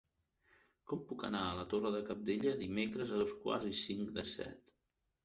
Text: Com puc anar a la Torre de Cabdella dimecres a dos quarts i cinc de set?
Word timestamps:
Com 0.91 1.01
puc 1.09 1.25
anar 1.27 1.41
a 1.49 1.51
la 1.59 1.65
Torre 1.73 1.91
de 1.95 1.99
Cabdella 2.07 2.53
dimecres 2.63 3.13
a 3.13 3.21
dos 3.21 3.35
quarts 3.45 3.69
i 3.73 3.75
cinc 3.81 4.11
de 4.17 4.25
set? 4.31 4.75